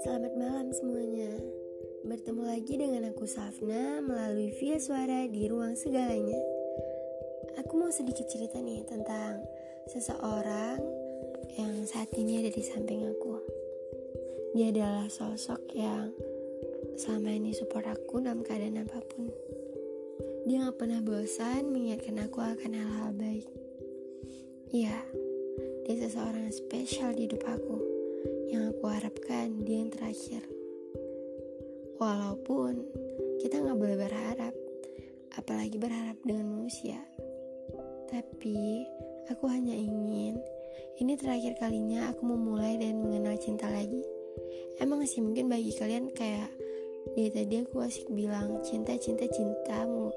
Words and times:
Selamat 0.00 0.32
malam 0.40 0.72
semuanya. 0.72 1.28
Bertemu 2.00 2.48
lagi 2.48 2.80
dengan 2.80 3.12
aku 3.12 3.28
Safna 3.28 4.00
melalui 4.00 4.56
via 4.56 4.80
suara 4.80 5.28
di 5.28 5.44
ruang 5.44 5.76
segalanya. 5.76 6.40
Aku 7.60 7.76
mau 7.76 7.92
sedikit 7.92 8.24
cerita 8.24 8.56
nih 8.56 8.88
tentang 8.88 9.44
seseorang 9.92 10.80
yang 11.60 11.76
saat 11.84 12.08
ini 12.16 12.40
ada 12.40 12.48
di 12.48 12.64
samping 12.64 13.04
aku. 13.12 13.36
Dia 14.56 14.72
adalah 14.72 15.12
sosok 15.12 15.60
yang 15.76 16.08
selama 16.96 17.36
ini 17.36 17.52
support 17.52 17.84
aku 17.84 18.24
dalam 18.24 18.40
keadaan 18.40 18.80
apa 18.80 19.04
pun. 19.04 19.28
Dia 20.48 20.64
gak 20.64 20.80
pernah 20.80 21.04
bosan 21.04 21.68
mengingatkan 21.68 22.16
aku 22.24 22.40
akan 22.40 22.72
hal-hal 22.72 23.12
baik 23.12 23.57
Iya, 24.68 25.00
dia 25.88 25.96
seseorang 25.96 26.44
yang 26.44 26.52
spesial 26.52 27.16
di 27.16 27.24
hidup 27.24 27.40
aku 27.48 27.80
yang 28.52 28.68
aku 28.68 28.84
harapkan 28.84 29.64
dia 29.64 29.80
yang 29.80 29.88
terakhir. 29.88 30.44
Walaupun 31.96 32.84
kita 33.40 33.64
nggak 33.64 33.80
boleh 33.80 33.96
berharap, 33.96 34.54
apalagi 35.40 35.80
berharap 35.80 36.20
dengan 36.20 36.52
manusia. 36.52 37.00
Tapi 38.12 38.84
aku 39.32 39.48
hanya 39.48 39.72
ingin 39.72 40.36
ini 41.00 41.16
terakhir 41.16 41.56
kalinya 41.56 42.12
aku 42.12 42.28
memulai 42.28 42.76
dan 42.76 43.00
mengenal 43.00 43.40
cinta 43.40 43.72
lagi. 43.72 44.04
Emang 44.84 45.00
sih 45.08 45.24
mungkin 45.24 45.48
bagi 45.48 45.72
kalian 45.72 46.12
kayak 46.12 46.52
dia 47.16 47.32
tadi 47.32 47.64
aku 47.64 47.80
asik 47.80 48.04
bilang 48.12 48.60
cinta 48.60 48.92
cinta 49.00 49.24
cintamu. 49.32 50.12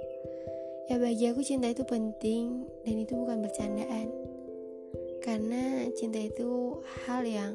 Ya 0.91 0.99
bagi 0.99 1.23
aku 1.31 1.39
cinta 1.39 1.71
itu 1.71 1.87
penting 1.87 2.67
dan 2.83 2.95
itu 2.99 3.15
bukan 3.15 3.39
bercandaan. 3.47 4.20
Karena 5.21 5.85
cinta 5.93 6.17
itu 6.17 6.81
hal 7.05 7.21
yang 7.21 7.53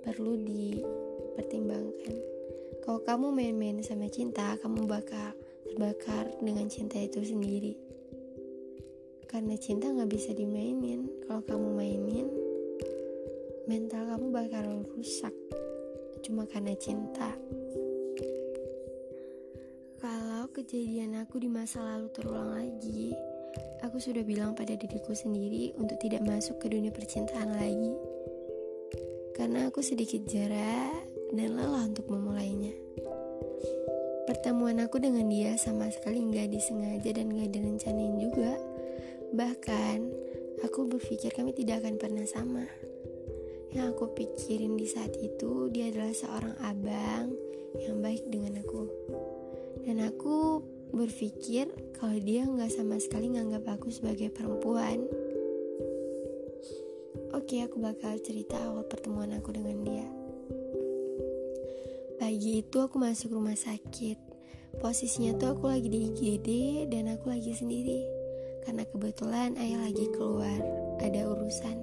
perlu 0.00 0.40
dipertimbangkan. 0.40 2.16
Kalau 2.80 3.04
kamu 3.04 3.36
main-main 3.36 3.84
sama 3.84 4.08
cinta, 4.08 4.56
kamu 4.64 4.88
bakal 4.88 5.36
terbakar 5.68 6.24
dengan 6.40 6.72
cinta 6.72 6.96
itu 6.96 7.20
sendiri. 7.20 7.76
Karena 9.28 9.58
cinta 9.60 9.92
nggak 9.92 10.08
bisa 10.08 10.32
dimainin. 10.32 11.04
Kalau 11.28 11.44
kamu 11.44 11.68
mainin, 11.76 12.26
mental 13.68 14.06
kamu 14.16 14.26
bakal 14.32 14.64
rusak. 14.96 15.34
Cuma 16.24 16.48
karena 16.48 16.72
cinta. 16.78 17.36
Kalau 20.00 20.48
kejadian 20.54 21.18
aku 21.20 21.42
di 21.42 21.50
masa 21.50 21.82
lalu 21.82 22.08
terulang 22.14 22.54
lagi, 22.54 23.10
aku 23.86 24.02
sudah 24.02 24.26
bilang 24.26 24.58
pada 24.58 24.74
diriku 24.74 25.14
sendiri 25.14 25.70
untuk 25.78 25.94
tidak 26.02 26.26
masuk 26.26 26.58
ke 26.58 26.66
dunia 26.66 26.90
percintaan 26.90 27.54
lagi 27.54 27.94
karena 29.38 29.70
aku 29.70 29.78
sedikit 29.78 30.26
jarak 30.26 31.06
dan 31.30 31.54
lelah 31.54 31.86
untuk 31.86 32.10
memulainya. 32.10 32.74
Pertemuan 34.26 34.82
aku 34.82 34.98
dengan 34.98 35.30
dia 35.30 35.54
sama 35.54 35.86
sekali 35.92 36.18
nggak 36.18 36.50
disengaja 36.50 37.14
dan 37.14 37.30
nggak 37.30 37.52
direncanain 37.54 38.16
juga. 38.18 38.58
Bahkan, 39.36 39.98
aku 40.66 40.90
berpikir 40.90 41.30
kami 41.30 41.54
tidak 41.54 41.86
akan 41.86 41.94
pernah 41.94 42.26
sama. 42.26 42.66
Yang 43.70 43.86
aku 43.94 44.04
pikirin 44.18 44.74
di 44.74 44.88
saat 44.90 45.14
itu, 45.20 45.70
dia 45.70 45.94
adalah 45.94 46.10
seorang 46.10 46.54
abang 46.64 47.30
yang 47.78 48.02
baik 48.02 48.26
dengan 48.32 48.58
aku. 48.58 48.88
Dan 49.84 50.02
aku 50.02 50.64
berpikir 50.96 51.68
kalau 52.00 52.16
dia 52.16 52.48
nggak 52.48 52.72
sama 52.72 52.96
sekali 52.96 53.30
nganggap 53.36 53.76
aku 53.76 53.92
sebagai 53.92 54.32
perempuan. 54.32 55.04
Oke, 57.36 57.60
aku 57.60 57.76
bakal 57.78 58.16
cerita 58.24 58.56
awal 58.64 58.88
pertemuan 58.88 59.36
aku 59.36 59.52
dengan 59.52 59.84
dia. 59.84 60.08
Pagi 62.16 62.64
itu 62.64 62.80
aku 62.80 62.96
masuk 62.96 63.36
rumah 63.36 63.54
sakit. 63.54 64.16
Posisinya 64.80 65.36
tuh 65.36 65.52
aku 65.52 65.68
lagi 65.68 65.88
di 65.92 66.10
IGD 66.10 66.48
dan 66.88 67.12
aku 67.12 67.28
lagi 67.28 67.52
sendiri. 67.52 68.02
Karena 68.64 68.82
kebetulan 68.88 69.54
ayah 69.60 69.84
lagi 69.84 70.08
keluar, 70.16 70.58
ada 70.98 71.20
urusan. 71.28 71.76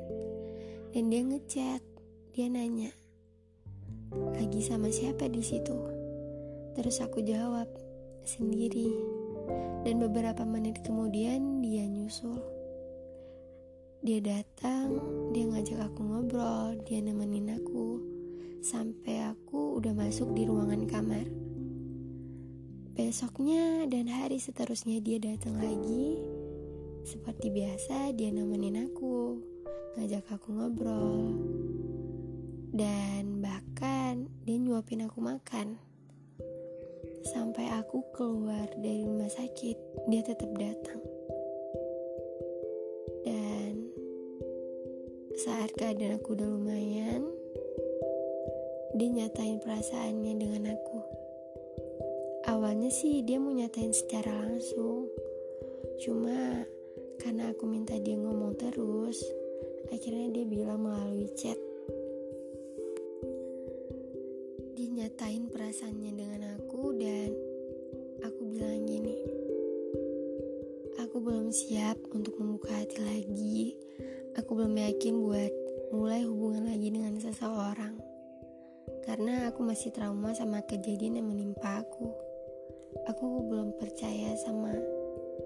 Dan 0.91 1.13
dia 1.13 1.21
ngechat, 1.21 1.81
dia 2.33 2.49
nanya, 2.49 2.91
"Lagi 4.35 4.59
sama 4.65 4.89
siapa 4.89 5.29
di 5.29 5.45
situ?" 5.45 5.73
Terus 6.73 6.97
aku 6.99 7.21
jawab, 7.21 7.69
"Sendiri." 8.25 9.12
Dan 9.83 9.99
beberapa 9.99 10.47
menit 10.47 10.79
kemudian 10.83 11.59
dia 11.59 11.83
nyusul. 11.87 12.39
Dia 14.03 14.19
datang, 14.19 14.99
dia 15.31 15.47
ngajak 15.47 15.79
aku 15.91 16.01
ngobrol, 16.03 16.75
dia 16.83 16.99
nemenin 16.99 17.55
aku 17.55 18.03
sampai 18.63 19.27
aku 19.27 19.79
udah 19.79 19.91
masuk 19.91 20.31
di 20.35 20.43
ruangan 20.47 20.83
kamar. 20.87 21.27
Besoknya 22.93 23.87
dan 23.91 24.11
hari 24.11 24.39
seterusnya 24.39 25.03
dia 25.03 25.19
datang 25.19 25.59
lagi. 25.59 26.19
Seperti 27.03 27.51
biasa 27.51 28.15
dia 28.15 28.31
nemenin 28.31 28.87
aku, 28.87 29.39
ngajak 29.99 30.23
aku 30.31 30.51
ngobrol. 30.51 31.35
Dan 32.71 33.43
bahkan 33.43 34.27
dia 34.47 34.59
nyuapin 34.59 35.07
aku 35.07 35.19
makan. 35.19 35.79
Sampai 37.23 37.71
aku 37.71 38.03
keluar 38.11 38.67
dari 38.75 39.07
rumah 39.07 39.31
sakit, 39.31 40.07
dia 40.11 40.21
tetap 40.23 40.51
datang. 40.59 41.03
Saat 45.43 45.75
keadaan 45.75 46.23
aku 46.23 46.39
udah 46.39 46.45
lumayan, 46.45 47.27
dia 48.95 49.09
nyatain 49.11 49.59
perasaannya 49.59 50.39
dengan 50.39 50.71
aku. 50.71 50.99
Awalnya 52.47 52.87
sih 52.87 53.19
dia 53.27 53.43
mau 53.43 53.51
nyatain 53.51 53.91
secara 53.91 54.29
langsung, 54.29 55.11
cuma 55.99 56.63
karena 57.19 57.51
aku 57.51 57.67
minta 57.67 57.99
dia 57.99 58.15
ngomong 58.15 58.55
terus, 58.55 59.19
akhirnya 59.91 60.31
dia 60.31 60.45
bilang 60.47 60.79
melalui 60.79 61.27
chat. 61.35 61.59
Dia 64.79 64.87
nyatain 64.95 65.51
perasaannya 65.51 66.11
dengan 66.13 66.52
dan 66.91 67.31
aku 68.25 68.41
bilang 68.51 68.83
gini, 68.83 69.15
aku 70.99 71.23
belum 71.23 71.53
siap 71.53 71.95
untuk 72.11 72.35
membuka 72.35 72.75
hati 72.75 72.99
lagi 72.99 73.77
Aku 74.33 74.57
belum 74.57 74.73
yakin 74.73 75.13
buat 75.29 75.53
mulai 75.93 76.25
hubungan 76.25 76.65
lagi 76.65 76.89
dengan 76.89 77.13
seseorang 77.21 77.93
karena 79.05 79.53
aku 79.53 79.61
masih 79.61 79.93
trauma 79.93 80.33
sama 80.33 80.57
kejadian 80.65 81.21
yang 81.21 81.29
menimpa 81.29 81.85
aku. 81.85 82.09
Aku 83.13 83.45
belum 83.45 83.77
percaya 83.77 84.33
sama 84.41 84.73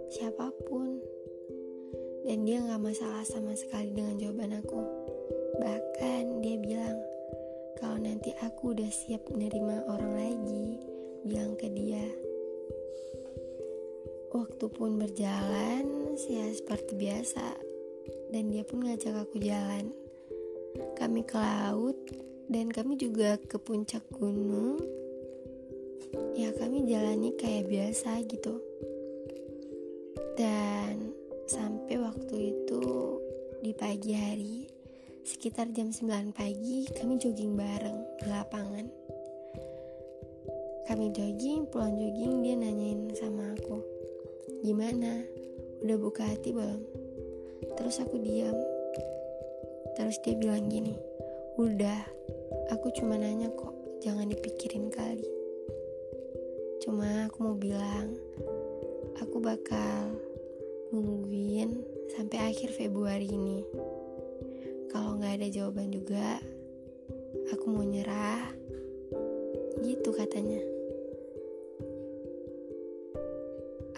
siapa 0.08 0.56
pun 0.72 1.04
dan 2.24 2.48
dia 2.48 2.64
gak 2.64 2.80
masalah 2.80 3.28
sama 3.28 3.52
sekali 3.60 3.92
dengan 3.92 4.16
jawaban 4.16 4.56
aku. 4.56 4.80
Bahkan 5.60 6.40
dia 6.40 6.56
bilang 6.64 6.96
kalau 7.76 8.00
nanti 8.00 8.32
aku 8.40 8.72
udah 8.72 8.88
siap 8.88 9.28
menerima 9.28 9.84
orang 9.84 10.16
lagi, 10.16 10.80
bilang 11.28 11.60
ke 11.60 11.68
dia. 11.68 12.08
Waktu 14.32 14.66
pun 14.72 14.96
berjalan, 14.96 16.16
ya 16.16 16.48
seperti 16.56 16.96
biasa, 16.96 17.60
dan 18.32 18.44
dia 18.52 18.64
pun 18.64 18.88
ngajak 18.88 19.28
aku 19.28 19.40
jalan. 19.44 19.92
Kami 20.96 21.28
ke 21.28 21.36
laut 21.36 21.98
dan 22.48 22.72
kami 22.72 22.96
juga 22.96 23.36
ke 23.40 23.60
puncak 23.60 24.04
gunung. 24.12 24.80
Ya 26.38 26.56
kami 26.56 26.88
jalani 26.88 27.36
kayak 27.36 27.68
biasa 27.68 28.24
gitu. 28.24 28.64
Dan 30.38 31.12
sampai 31.50 31.98
waktu 32.00 32.36
itu 32.56 32.86
di 33.64 33.74
pagi 33.74 34.14
hari 34.14 34.70
sekitar 35.28 35.68
jam 35.76 35.92
9 35.92 36.32
pagi 36.32 36.88
kami 36.94 37.20
jogging 37.20 37.60
bareng 37.60 38.00
di 38.22 38.26
lapangan. 38.32 38.88
Kami 40.88 41.12
jogging, 41.12 41.68
pulang 41.68 42.00
jogging 42.00 42.48
dia 42.48 42.56
nanyain 42.56 43.12
sama 43.12 43.52
aku, 43.60 43.84
gimana? 44.64 45.20
Udah 45.84 46.00
buka 46.00 46.24
hati 46.24 46.56
belum? 46.56 46.80
Terus 47.76 48.00
aku 48.00 48.16
diam. 48.24 48.56
Terus 50.00 50.16
dia 50.24 50.40
bilang 50.40 50.72
gini, 50.72 50.96
udah, 51.60 52.08
aku 52.72 52.88
cuma 52.96 53.20
nanya 53.20 53.52
kok, 53.52 53.76
jangan 54.00 54.32
dipikirin 54.32 54.88
kali. 54.88 55.28
Cuma 56.80 57.28
aku 57.28 57.36
mau 57.44 57.60
bilang, 57.60 58.16
aku 59.20 59.44
bakal 59.44 60.16
nungguin 60.96 61.84
sampai 62.16 62.48
akhir 62.48 62.72
Februari 62.72 63.28
ini. 63.28 63.60
Kalau 64.88 65.20
nggak 65.20 65.44
ada 65.44 65.48
jawaban 65.52 65.92
juga, 65.92 66.40
aku 67.52 67.76
mau 67.76 67.84
nyerah. 67.84 68.56
Gitu 69.84 70.16
katanya. 70.16 70.77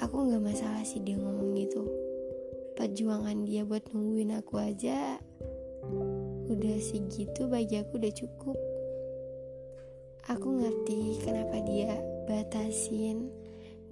Aku 0.10 0.26
nggak 0.26 0.42
masalah 0.42 0.82
sih 0.82 1.06
dia 1.06 1.22
ngomong 1.22 1.54
gitu. 1.54 1.86
Perjuangan 2.74 3.46
dia 3.46 3.62
buat 3.62 3.86
nungguin 3.94 4.34
aku 4.42 4.58
aja 4.58 5.22
udah 6.50 6.82
segitu 6.82 7.46
bagi 7.46 7.78
aku 7.78 8.02
udah 8.02 8.10
cukup. 8.18 8.58
Aku 10.34 10.50
ngerti 10.50 11.22
kenapa 11.22 11.62
dia 11.62 12.02
batasin 12.26 13.30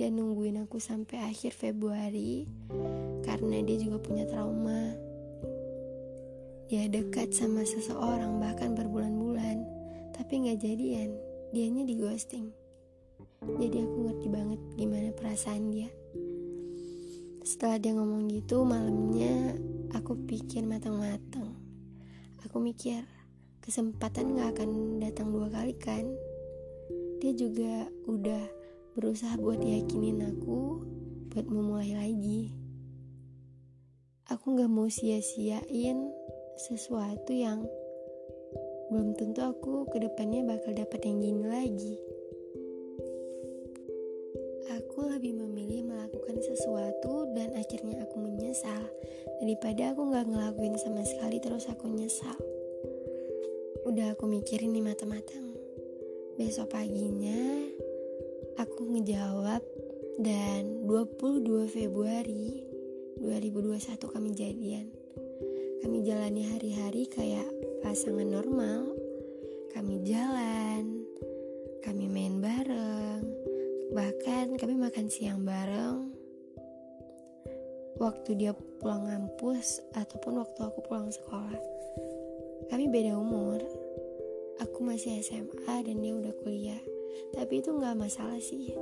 dan 0.02 0.18
nungguin 0.18 0.58
aku 0.66 0.82
sampai 0.82 1.22
akhir 1.22 1.54
Februari 1.54 2.50
karena 3.22 3.62
dia 3.62 3.78
juga 3.78 4.02
punya 4.02 4.26
trauma. 4.26 4.98
Dia 6.66 6.90
dekat 6.90 7.30
sama 7.30 7.62
seseorang 7.62 8.42
bahkan 8.42 8.74
berbulan-bulan 8.74 9.62
tapi 10.18 10.50
nggak 10.50 10.66
jadian. 10.66 11.14
Dianya 11.54 11.86
di 11.86 11.94
ghosting. 11.94 12.50
Jadi 13.46 13.86
aku 13.86 13.98
ngerti 14.10 14.28
banget 14.34 14.60
gimana 14.82 15.14
perasaan 15.14 15.70
dia 15.70 15.94
setelah 17.48 17.80
dia 17.80 17.96
ngomong 17.96 18.28
gitu 18.28 18.68
malamnya 18.68 19.56
aku 19.96 20.20
pikir 20.28 20.68
matang-matang. 20.68 21.56
Aku 22.44 22.60
mikir 22.60 23.08
kesempatan 23.64 24.36
gak 24.36 24.60
akan 24.60 25.00
datang 25.00 25.32
dua 25.32 25.48
kali 25.48 25.72
kan? 25.80 26.04
Dia 27.24 27.32
juga 27.32 27.88
udah 28.04 28.44
berusaha 29.00 29.40
buat 29.40 29.64
yakinin 29.64 30.28
aku 30.28 30.84
buat 31.32 31.48
memulai 31.48 31.96
lagi. 31.96 32.52
Aku 34.28 34.60
gak 34.60 34.68
mau 34.68 34.92
sia-siain 34.92 36.04
sesuatu 36.60 37.32
yang 37.32 37.64
belum 38.92 39.16
tentu 39.16 39.40
aku 39.48 39.88
ke 39.88 40.04
depannya 40.04 40.44
bakal 40.44 40.76
dapat 40.76 41.00
yang 41.08 41.24
gini 41.24 41.46
lagi. 41.48 41.96
Aku 44.68 45.08
lebih 45.08 45.40
memilih 45.40 45.87
melakukan 46.28 46.44
sesuatu 46.44 47.32
dan 47.32 47.56
akhirnya 47.56 48.04
aku 48.04 48.20
menyesal 48.20 48.84
daripada 49.40 49.96
aku 49.96 50.12
gak 50.12 50.28
ngelakuin 50.28 50.76
sama 50.76 51.00
sekali 51.08 51.40
terus 51.40 51.72
aku 51.72 51.88
nyesal. 51.88 52.36
Udah 53.88 54.12
aku 54.12 54.28
mikirin 54.28 54.76
nih 54.76 54.84
mata-matang. 54.84 55.56
Besok 56.36 56.76
paginya 56.76 57.72
aku 58.60 58.92
ngejawab 58.92 59.64
dan 60.20 60.84
22 60.84 61.72
Februari 61.72 62.68
2021 63.24 64.12
kami 64.12 64.30
jadian 64.36 64.92
kami 65.80 66.04
jalani 66.04 66.44
hari-hari 66.44 67.08
kayak 67.08 67.48
pasangan 67.80 68.28
normal. 68.28 68.92
Kami 69.72 70.04
jalan, 70.04 71.06
kami 71.86 72.10
main 72.12 72.42
bareng, 72.42 73.22
bahkan 73.96 74.58
kami 74.58 74.74
makan 74.74 75.08
siang 75.08 75.46
bareng. 75.46 76.17
Waktu 77.98 78.30
dia 78.38 78.54
pulang 78.78 79.10
ngampus 79.10 79.82
ataupun 79.98 80.42
waktu 80.42 80.60
aku 80.62 80.80
pulang 80.86 81.10
sekolah. 81.10 81.58
Kami 82.70 82.86
beda 82.90 83.18
umur. 83.18 83.62
Aku 84.62 84.82
masih 84.86 85.22
SMA 85.22 85.86
dan 85.86 85.98
dia 86.02 86.14
udah 86.14 86.34
kuliah. 86.46 86.82
Tapi 87.34 87.62
itu 87.62 87.74
nggak 87.74 87.98
masalah 87.98 88.38
sih. 88.38 88.74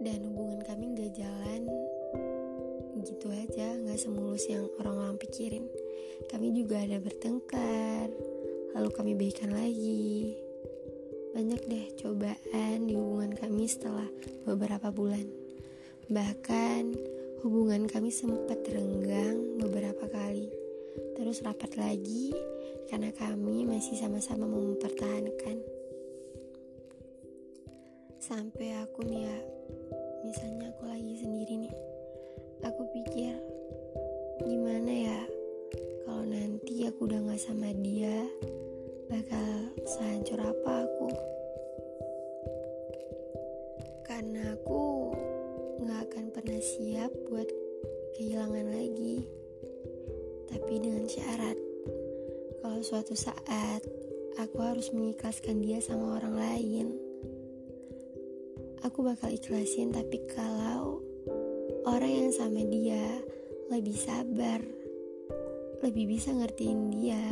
Dan 0.00 0.24
hubungan 0.32 0.64
kami 0.64 0.96
nggak 0.96 1.12
jalan 1.16 1.62
gitu 3.04 3.30
aja 3.30 3.78
nggak 3.78 3.98
semulus 3.98 4.44
yang 4.50 4.66
orang-orang 4.82 5.14
pikirin 5.22 5.70
kami 6.26 6.50
juga 6.50 6.82
ada 6.82 6.98
bertengkar 6.98 8.10
lalu 8.74 8.90
kami 8.90 9.12
baikan 9.14 9.54
lagi 9.54 10.34
banyak 11.30 11.62
deh 11.70 11.86
cobaan 11.94 12.90
di 12.90 12.98
hubungan 12.98 13.32
kami 13.38 13.70
setelah 13.70 14.06
beberapa 14.42 14.90
bulan 14.90 15.47
bahkan 16.08 16.96
hubungan 17.44 17.84
kami 17.84 18.08
sempat 18.08 18.64
renggang 18.64 19.60
beberapa 19.60 20.08
kali. 20.08 20.48
Terus 21.12 21.44
rapat 21.44 21.76
lagi 21.76 22.32
karena 22.88 23.12
kami 23.12 23.68
masih 23.68 24.00
sama-sama 24.00 24.48
mempertahankan. 24.48 25.60
Sampai 28.16 28.72
aku 28.80 29.04
nih 29.04 29.28
ya 29.28 29.38
misalnya 30.24 30.72
aku 30.72 30.88
lagi 30.88 31.14
sendiri 31.20 31.54
nih. 31.68 31.74
Aku 32.64 32.88
pikir 32.88 33.36
gimana 34.48 34.88
ya 34.88 35.20
kalau 36.08 36.24
nanti 36.24 36.88
aku 36.88 37.04
udah 37.04 37.20
gak 37.20 37.42
sama 37.44 37.68
dia 37.84 38.24
bakal 39.12 39.76
sehancur 39.84 40.40
apa 40.40 40.88
aku? 40.88 41.08
Karena 44.08 44.56
aku 44.56 44.87
siap 46.68 47.12
buat 47.32 47.48
kehilangan 48.20 48.66
lagi 48.68 49.24
tapi 50.52 50.74
dengan 50.84 51.08
syarat 51.08 51.56
kalau 52.60 52.80
suatu 52.84 53.16
saat 53.16 53.80
aku 54.36 54.58
harus 54.60 54.92
mengikhlaskan 54.92 55.64
dia 55.64 55.80
sama 55.80 56.20
orang 56.20 56.36
lain 56.36 56.86
aku 58.84 59.00
bakal 59.00 59.32
ikhlasin 59.32 59.96
tapi 59.96 60.20
kalau 60.28 61.00
Orang 61.88 62.12
yang 62.12 62.32
sama 62.36 62.60
dia 62.68 63.00
lebih 63.72 63.96
sabar, 63.96 64.60
lebih 65.80 66.04
bisa 66.04 66.36
ngertiin 66.36 66.92
dia, 66.92 67.24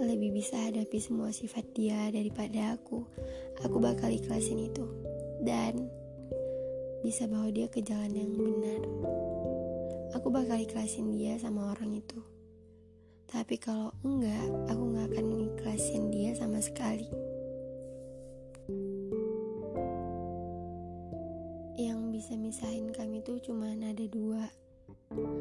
lebih 0.00 0.32
bisa 0.32 0.56
hadapi 0.56 0.96
semua 0.96 1.28
sifat 1.36 1.60
dia 1.76 2.08
daripada 2.08 2.80
aku. 2.80 3.04
Aku 3.60 3.76
bakal 3.76 4.08
ikhlasin 4.08 4.56
itu 4.56 4.88
dan 5.44 5.84
bisa 7.02 7.26
bawa 7.26 7.50
dia 7.50 7.66
ke 7.66 7.82
jalan 7.82 8.14
yang 8.14 8.32
benar. 8.32 8.82
Aku 10.16 10.30
bakal 10.32 10.56
ikhlasin 10.56 11.12
dia 11.12 11.36
sama 11.36 11.74
orang 11.74 11.98
itu. 11.98 12.22
Tapi 13.28 13.60
kalau 13.60 13.90
enggak, 14.06 14.48
aku 14.70 14.82
nggak 14.96 15.06
akan 15.12 15.26
ikhlasin 15.52 16.08
dia 16.08 16.32
sama 16.38 16.62
sekali. 16.62 17.10
bisa 22.22 22.38
misahin 22.38 22.86
kami 22.94 23.18
tuh 23.26 23.42
cuma 23.42 23.66
ada 23.74 24.06
dua 24.06 24.46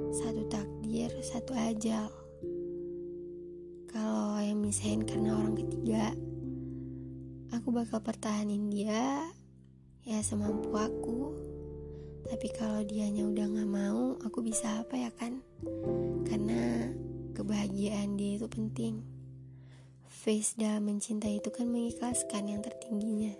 Satu 0.10 0.50
takdir, 0.50 1.14
satu 1.22 1.54
ajal 1.54 2.10
Kalau 3.86 4.42
yang 4.42 4.58
misahin 4.66 5.06
karena 5.06 5.38
orang 5.38 5.62
ketiga 5.62 6.10
Aku 7.54 7.70
bakal 7.70 8.02
pertahanin 8.02 8.74
dia 8.74 9.30
Ya 10.10 10.26
semampu 10.26 10.74
aku 10.74 11.38
Tapi 12.28 12.48
kalau 12.54 12.86
dianya 12.86 13.26
udah 13.26 13.46
gak 13.50 13.70
mau 13.70 14.02
Aku 14.26 14.46
bisa 14.46 14.86
apa 14.86 14.98
ya 14.98 15.12
kan? 15.14 15.42
Karena 16.26 16.90
kebahagiaan 17.34 18.18
dia 18.18 18.38
itu 18.38 18.48
penting. 18.50 19.02
Face 20.06 20.54
dalam 20.54 20.86
mencintai 20.86 21.42
itu 21.42 21.50
kan 21.50 21.66
mengikhlaskan 21.66 22.54
yang 22.54 22.62
tertingginya 22.62 23.34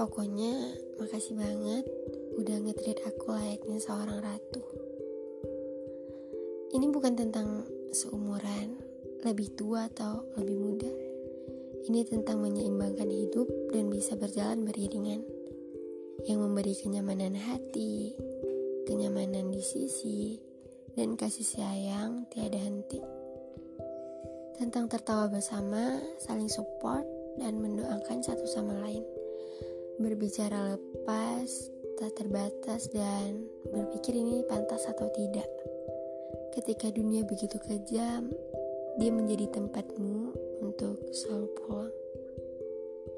Pokoknya 0.00 0.80
makasih 0.96 1.36
banget 1.36 1.84
udah 2.40 2.56
ngetreat 2.64 3.04
aku 3.04 3.36
layaknya 3.36 3.76
seorang 3.84 4.24
ratu 4.24 4.64
Ini 6.72 6.88
bukan 6.88 7.20
tentang 7.20 7.68
seumuran, 7.92 8.80
lebih 9.28 9.52
tua 9.60 9.92
atau 9.92 10.24
lebih 10.40 10.56
muda 10.56 10.88
ini 11.84 12.00
tentang 12.08 12.40
menyeimbangkan 12.40 13.12
hidup 13.12 13.44
dan 13.76 13.92
bisa 13.92 14.16
berjalan 14.16 14.64
beriringan, 14.64 15.20
yang 16.24 16.40
memberi 16.40 16.76
kenyamanan 16.76 17.36
hati, 17.36 18.16
kenyamanan 18.88 19.52
di 19.52 19.60
sisi, 19.60 20.40
dan 20.96 21.12
kasih 21.16 21.44
sayang 21.44 22.24
tiada 22.32 22.56
henti. 22.56 23.00
Tentang 24.60 24.88
tertawa 24.92 25.28
bersama, 25.28 26.00
saling 26.20 26.48
support, 26.48 27.04
dan 27.40 27.60
mendoakan 27.60 28.20
satu 28.20 28.44
sama 28.44 28.76
lain. 28.84 29.19
Berbicara 30.00 30.80
lepas, 30.80 31.68
tak 32.00 32.16
terbatas, 32.16 32.88
dan 32.88 33.44
berpikir 33.68 34.16
ini 34.16 34.40
pantas 34.48 34.88
atau 34.88 35.12
tidak. 35.12 35.44
Ketika 36.56 36.88
dunia 36.88 37.20
begitu 37.28 37.60
kejam, 37.60 38.32
dia 38.96 39.12
menjadi 39.12 39.52
tempatmu 39.52 40.32
untuk 40.64 40.96
selalu 41.12 41.52
pulang. 41.52 41.96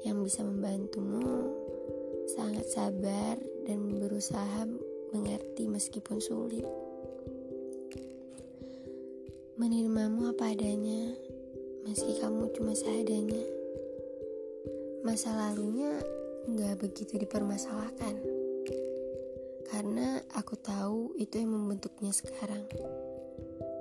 Yang 0.03 0.17
bisa 0.27 0.41
membantumu 0.43 1.55
sangat 2.27 2.67
sabar 2.67 3.39
dan 3.63 3.79
berusaha 4.03 4.67
mengerti 5.15 5.71
meskipun 5.71 6.19
sulit. 6.19 6.67
Menerimamu 9.55 10.35
apa 10.35 10.51
adanya 10.51 11.15
meski 11.87 12.19
kamu 12.19 12.51
cuma 12.59 12.75
seadanya. 12.75 13.43
Masa 15.07 15.31
lalunya 15.31 16.03
nggak 16.43 16.75
begitu 16.83 17.15
dipermasalahkan 17.23 18.43
karena 19.73 20.21
aku 20.37 20.53
tahu 20.59 21.17
itu 21.17 21.41
yang 21.41 21.49
membentuknya 21.49 22.13
sekarang. 22.13 22.61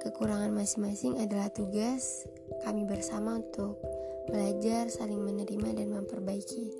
Kekurangan 0.00 0.50
masing-masing 0.50 1.20
adalah 1.20 1.52
tugas 1.52 2.24
kami 2.64 2.88
bersama 2.88 3.38
untuk 3.38 3.76
belajar, 4.26 4.88
saling 4.88 5.20
menerima, 5.20 5.78
dan 5.78 5.92
memperbaiki 5.92 6.72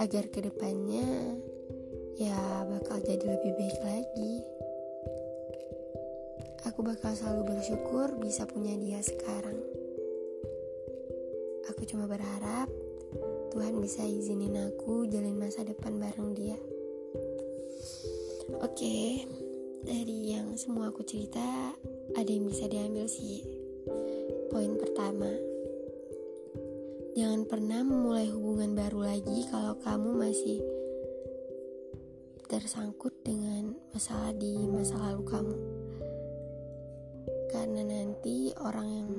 agar 0.00 0.26
ke 0.32 0.42
depannya 0.42 1.36
ya 2.18 2.64
bakal 2.66 2.98
jadi 3.04 3.20
lebih 3.20 3.52
baik 3.52 3.78
lagi. 3.84 4.34
Aku 6.64 6.80
bakal 6.80 7.12
selalu 7.12 7.54
bersyukur 7.54 8.16
bisa 8.16 8.48
punya 8.48 8.74
dia 8.80 8.98
sekarang. 9.04 9.60
Aku 11.68 11.84
cuma 11.84 12.08
berharap 12.08 12.72
Tuhan 13.54 13.78
bisa 13.78 14.02
izinin 14.02 14.58
aku 14.58 15.06
jalin 15.06 15.38
masa 15.38 15.62
depan 15.62 15.94
bareng 16.02 16.34
dia. 16.34 16.58
Oke, 18.58 19.22
dari 19.86 20.34
yang 20.34 20.58
semua 20.58 20.90
aku 20.90 21.06
cerita, 21.06 21.70
ada 22.18 22.26
yang 22.26 22.50
bisa 22.50 22.66
diambil 22.66 23.06
sih. 23.06 23.46
Poin 24.50 24.74
pertama, 24.74 25.30
jangan 27.14 27.46
pernah 27.46 27.86
memulai 27.86 28.26
hubungan 28.34 28.74
baru 28.74 29.06
lagi 29.06 29.46
kalau 29.46 29.78
kamu 29.78 30.10
masih 30.18 30.58
tersangkut 32.50 33.14
dengan 33.22 33.78
masalah 33.94 34.34
di 34.34 34.66
masa 34.66 34.98
lalu 34.98 35.22
kamu. 35.30 35.56
Karena 37.54 37.86
nanti 37.86 38.50
orang 38.58 38.88
yang 38.90 39.10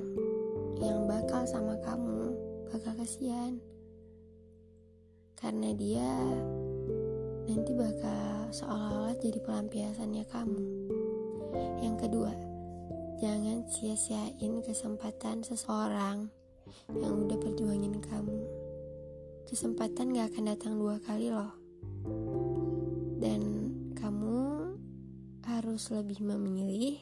yang 0.76 1.08
bakal 1.08 1.48
sama 1.48 1.80
kamu 1.80 2.36
bakal 2.68 2.92
kasihan. 3.00 3.56
Karena 5.46 5.70
dia 5.78 6.10
nanti 7.46 7.70
bakal 7.70 8.50
seolah-olah 8.50 9.14
jadi 9.22 9.38
pelampiasannya 9.46 10.26
kamu. 10.26 10.62
Yang 11.86 11.96
kedua, 12.02 12.34
jangan 13.22 13.62
sia-siain 13.70 14.58
kesempatan 14.66 15.46
seseorang 15.46 16.26
yang 16.98 17.30
udah 17.30 17.38
perjuangin 17.38 17.94
kamu. 17.94 18.42
Kesempatan 19.46 20.18
gak 20.18 20.34
akan 20.34 20.44
datang 20.50 20.74
dua 20.82 20.98
kali 20.98 21.30
loh. 21.30 21.54
Dan 23.22 23.70
kamu 23.94 24.66
harus 25.46 25.94
lebih 25.94 26.26
memilih 26.26 26.98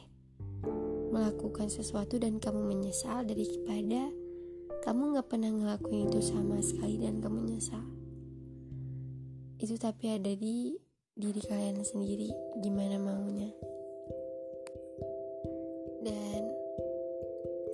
melakukan 1.09 1.65
sesuatu 1.65 2.21
dan 2.21 2.37
kamu 2.37 2.61
menyesal 2.61 3.25
daripada 3.25 4.13
kamu 4.85 5.17
gak 5.17 5.33
pernah 5.33 5.49
ngelakuin 5.49 6.13
itu 6.13 6.21
sama 6.21 6.61
sekali 6.61 7.01
dan 7.01 7.17
kamu 7.25 7.41
nyesal 7.57 8.04
itu 9.65 9.81
tapi 9.81 10.13
ada 10.13 10.29
di 10.29 10.77
diri 11.17 11.41
kalian 11.41 11.81
sendiri 11.81 12.29
gimana 12.61 13.01
maunya. 13.01 13.49
Dan 16.05 16.43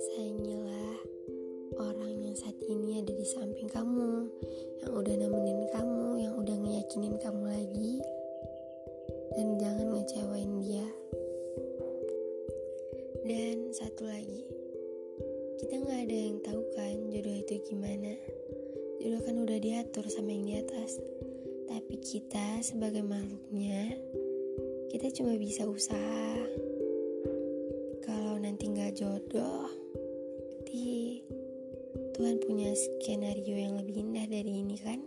sayangilah 0.00 0.96
orang 1.76 2.16
yang 2.16 2.32
saat 2.32 2.56
ini 2.64 2.96
ada 2.96 3.12
di 3.12 3.26
samping 3.28 3.68
kamu 3.68 4.24
yang 4.80 4.92
udah 4.96 5.14
nemenin 5.20 5.68
kamu 5.68 6.24
yang 6.24 6.32
udah 6.40 6.56
ngeyakinin 6.64 7.20
kamu 7.20 7.44
lagi. 7.44 8.00
Dan 9.36 9.60
jangan 9.60 9.92
ngecewain 9.92 10.52
dia. 10.64 10.88
Dan 13.28 13.68
satu 13.76 14.08
lagi 14.08 14.48
kita 15.60 15.76
nggak 15.76 16.00
ada 16.08 16.16
yang 16.16 16.40
tahu 16.40 16.62
kan 16.72 16.96
jodoh 17.12 17.36
itu 17.36 17.54
gimana. 17.68 18.16
Jodoh 18.96 19.20
kan 19.28 19.36
udah 19.44 19.58
diatur 19.60 20.08
sama 20.08 20.32
yang 20.32 20.48
di 20.48 20.56
atas 20.56 21.11
tapi 21.72 21.96
kita 22.04 22.60
sebagai 22.60 23.00
makhluknya, 23.00 23.96
kita 24.92 25.08
cuma 25.16 25.40
bisa 25.40 25.64
usaha. 25.64 26.36
Kalau 28.04 28.36
nanti 28.36 28.68
nggak 28.68 29.00
jodoh, 29.00 29.72
nanti 30.36 31.24
Tuhan 32.12 32.44
punya 32.44 32.76
skenario 32.76 33.56
yang 33.56 33.80
lebih 33.80 34.04
indah 34.04 34.28
dari 34.28 34.52
ini 34.60 34.76
kan? 34.84 35.00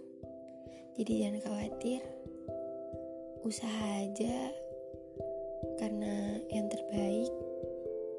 Jadi 0.98 1.22
jangan 1.22 1.41
khawatir, 1.45 2.01
usaha 3.45 4.01
aja 4.01 4.50
karena 5.77 6.41
yang 6.50 6.65
terbaik 6.65 7.29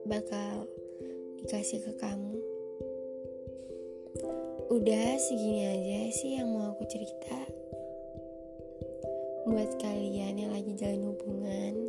bakal 0.06 0.70
dikasih 1.42 1.82
ke 1.82 1.92
kamu. 1.98 2.38
Udah 4.70 5.18
segini 5.18 5.66
aja 5.66 6.14
sih 6.14 6.38
yang 6.38 6.54
mau 6.54 6.70
aku 6.70 6.86
cerita. 6.86 7.55
Buat 9.46 9.78
kalian 9.78 10.42
yang 10.42 10.50
lagi 10.50 10.74
jalin 10.74 11.06
hubungan, 11.06 11.86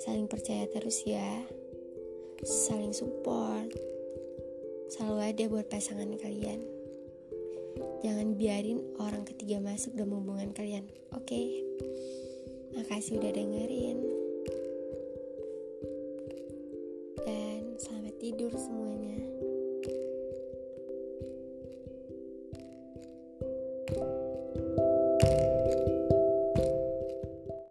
saling 0.00 0.24
percaya 0.24 0.64
terus 0.72 1.04
ya. 1.04 1.44
Saling 2.40 2.96
support. 2.96 3.68
Selalu 4.88 5.18
ada 5.20 5.44
buat 5.52 5.68
pasangan 5.68 6.08
kalian. 6.16 6.64
Jangan 8.00 8.40
biarin 8.40 8.80
orang 8.96 9.28
ketiga 9.28 9.60
masuk 9.60 9.92
dalam 9.92 10.16
hubungan 10.24 10.56
kalian. 10.56 10.88
Oke. 11.12 11.36
Okay? 11.36 11.46
Makasih 12.80 13.20
udah 13.20 13.32
dengerin. 13.36 14.15